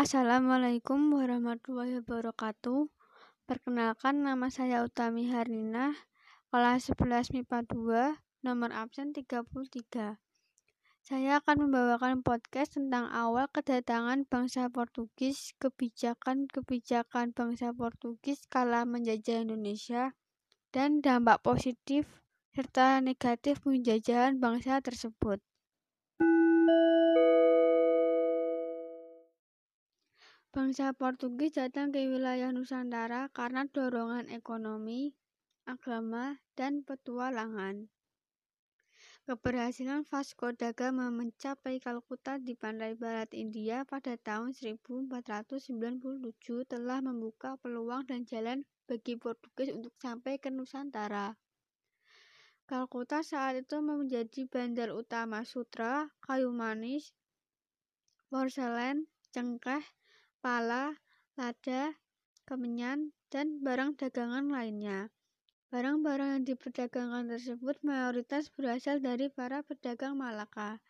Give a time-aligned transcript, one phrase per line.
[0.00, 2.88] Assalamualaikum warahmatullahi wabarakatuh.
[3.44, 5.92] Perkenalkan nama saya Utami Harnina,
[6.48, 10.16] kelas 11 MIPA 2, nomor absen 33.
[11.04, 20.16] Saya akan membawakan podcast tentang awal kedatangan bangsa Portugis, kebijakan-kebijakan bangsa Portugis kala menjajah Indonesia,
[20.72, 22.08] dan dampak positif
[22.56, 25.44] serta negatif penjajahan bangsa tersebut.
[30.50, 35.14] Bangsa Portugis datang ke wilayah Nusantara karena dorongan ekonomi,
[35.62, 37.86] agama, dan petualangan.
[39.30, 45.70] Keberhasilan Vasco da Gama mencapai Kalkuta di pantai barat India pada tahun 1497
[46.66, 51.38] telah membuka peluang dan jalan bagi Portugis untuk sampai ke Nusantara.
[52.66, 57.14] Kalkuta saat itu menjadi bandar utama sutra, kayu manis,
[58.26, 59.86] porselen, cengkeh,
[60.40, 60.96] pala,
[61.36, 61.94] lada,
[62.48, 65.12] kemenyan, dan barang dagangan lainnya.
[65.70, 70.82] Barang-barang yang diperdagangkan tersebut mayoritas berasal dari para pedagang Malaka.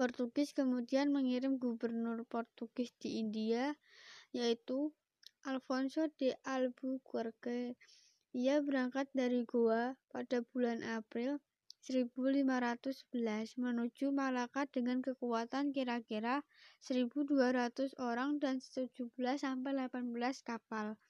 [0.00, 3.76] Portugis kemudian mengirim gubernur Portugis di India,
[4.32, 4.96] yaitu
[5.44, 7.76] Alfonso de Albuquerque.
[8.32, 11.36] Ia berangkat dari Goa pada bulan April
[11.80, 16.44] 1511 menuju Malaka dengan kekuatan kira-kira
[16.84, 19.16] 1.200 orang dan 17-18
[20.44, 21.00] kapal.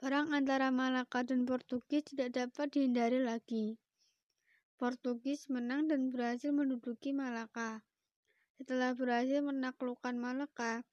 [0.00, 3.76] Perang antara Malaka dan Portugis tidak dapat dihindari lagi.
[4.80, 7.84] Portugis menang dan berhasil menduduki Malaka.
[8.56, 10.84] Setelah berhasil menaklukkan Malaka,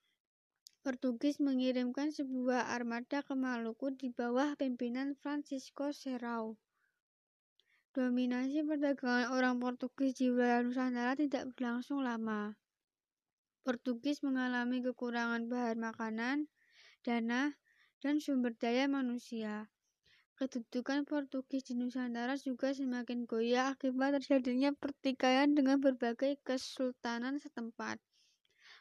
[0.81, 6.57] Portugis mengirimkan sebuah armada ke Maluku di bawah pimpinan Francisco Serrao.
[7.91, 12.55] Dominasi perdagangan orang Portugis di wilayah Nusantara tidak berlangsung lama.
[13.67, 16.37] Portugis mengalami kekurangan bahan makanan,
[17.03, 17.51] dana,
[17.99, 19.67] dan sumber daya manusia.
[20.39, 27.99] Kedudukan Portugis di Nusantara juga semakin goyah akibat terjadinya pertikaian dengan berbagai kesultanan setempat.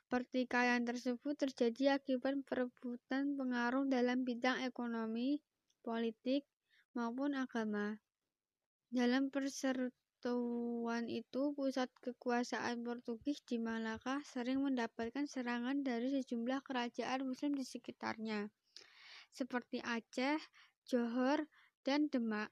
[0.06, 5.42] Pertikaian tersebut terjadi akibat perebutan pengaruh dalam bidang ekonomi,
[5.82, 6.46] politik,
[6.94, 7.98] maupun agama.
[8.90, 17.54] Dalam persertuan itu, pusat kekuasaan Portugis di Malaka sering mendapatkan serangan dari sejumlah kerajaan muslim
[17.54, 18.50] di sekitarnya,
[19.30, 20.42] seperti Aceh,
[20.90, 21.46] Johor,
[21.86, 22.50] dan Demak.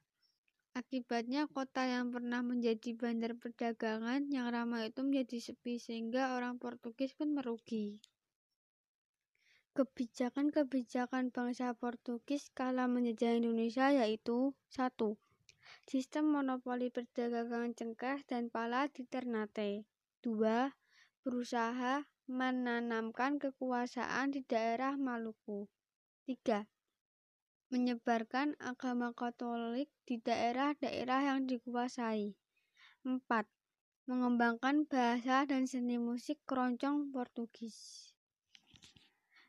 [0.79, 7.19] Akibatnya, kota yang pernah menjadi bandar perdagangan yang ramai itu menjadi sepi, sehingga orang Portugis
[7.19, 7.99] pun merugi.
[9.75, 15.19] Kebijakan-kebijakan bangsa Portugis kala menjajah Indonesia yaitu 1
[15.89, 19.89] Sistem monopoli perdagangan cengkeh dan pala di Ternate.
[20.21, 20.69] 2.
[21.25, 25.65] Berusaha menanamkan kekuasaan di daerah Maluku.
[26.29, 26.69] 3.
[27.73, 32.37] Menyebarkan agama Katolik di daerah-daerah yang dikuasai.
[33.09, 33.49] 4.
[34.13, 38.13] Mengembangkan bahasa dan seni musik keroncong Portugis.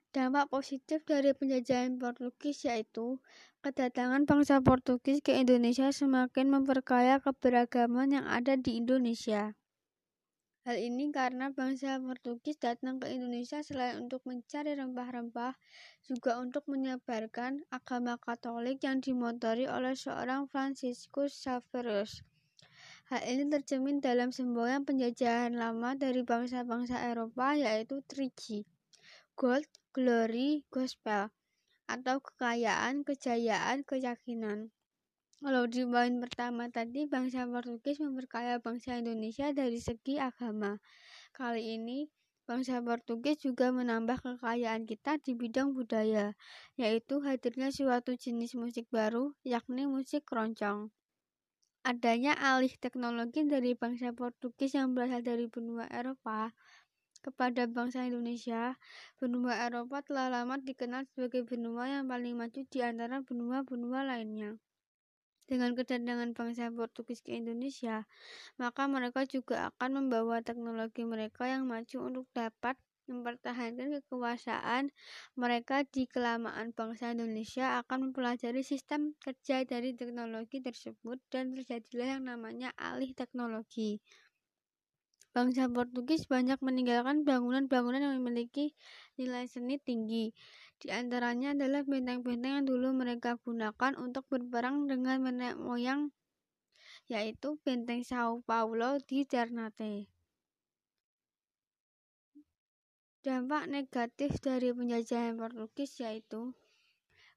[0.09, 3.21] Dampak positif dari penjajahan Portugis yaitu
[3.61, 9.53] kedatangan bangsa Portugis ke Indonesia semakin memperkaya keberagaman yang ada di Indonesia.
[10.65, 15.53] Hal ini karena bangsa Portugis datang ke Indonesia selain untuk mencari rempah-rempah,
[16.01, 22.25] juga untuk menyebarkan agama Katolik yang dimotori oleh seorang Franciscus Xaverius.
[23.13, 28.65] Hal ini tercermin dalam semboyan penjajahan lama dari bangsa-bangsa Eropa yaitu Triji
[29.39, 31.27] gold, glory, gospel,
[31.91, 34.71] atau kekayaan, kejayaan, keyakinan.
[35.43, 40.79] Kalau di poin pertama tadi, bangsa Portugis memperkaya bangsa Indonesia dari segi agama.
[41.35, 42.07] Kali ini,
[42.47, 46.31] bangsa Portugis juga menambah kekayaan kita di bidang budaya,
[46.79, 50.95] yaitu hadirnya suatu jenis musik baru, yakni musik keroncong.
[51.83, 56.55] Adanya alih teknologi dari bangsa Portugis yang berasal dari benua Eropa
[57.25, 58.75] kepada bangsa Indonesia,
[59.19, 64.55] benua Eropa telah lama dikenal sebagai benua yang paling maju di antara benua-benua lainnya.
[65.49, 68.05] Dengan kedatangan bangsa Portugis ke Indonesia,
[68.61, 72.77] maka mereka juga akan membawa teknologi mereka yang maju untuk dapat
[73.09, 74.93] mempertahankan kekuasaan
[75.33, 82.23] mereka di kelamaan bangsa Indonesia akan mempelajari sistem kerja dari teknologi tersebut dan terjadilah yang
[82.29, 83.97] namanya alih teknologi.
[85.29, 88.73] Bangsa Portugis banyak meninggalkan bangunan-bangunan yang memiliki
[89.13, 90.33] nilai seni tinggi.
[90.81, 96.09] Di antaranya adalah benteng-benteng yang dulu mereka gunakan untuk berperang dengan nenek moyang,
[97.05, 100.09] yaitu Benteng Sao Paulo di Ternate.
[103.19, 106.55] Dampak negatif dari penjajahan Portugis yaitu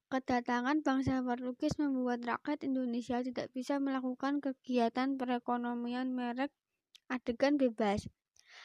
[0.07, 6.55] kedatangan bangsa Portugis membuat rakyat Indonesia tidak bisa melakukan kegiatan perekonomian merek
[7.13, 8.09] adegan bebas.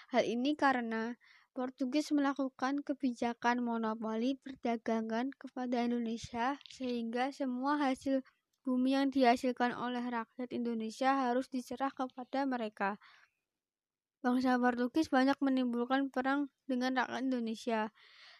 [0.09, 1.21] Hal ini karena
[1.53, 8.25] Portugis melakukan kebijakan monopoli perdagangan kepada Indonesia sehingga semua hasil
[8.65, 12.97] bumi yang dihasilkan oleh rakyat Indonesia harus diserah kepada mereka.
[14.25, 17.81] Bangsa Portugis banyak menimbulkan perang dengan rakyat Indonesia,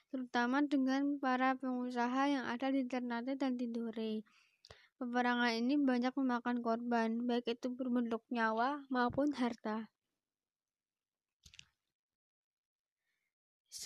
[0.09, 4.23] terutama dengan para pengusaha yang ada di Ternate dan Tidore.
[4.99, 9.87] Peperangan ini banyak memakan korban, baik itu berbentuk nyawa maupun harta.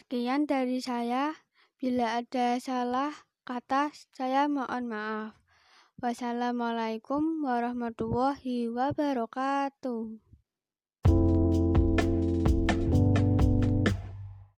[0.02, 1.30] Sekian dari saya.
[1.78, 3.14] Bila ada salah
[3.46, 5.38] kata, saya mohon maaf.
[6.02, 10.31] Wassalamualaikum warahmatullahi wabarakatuh.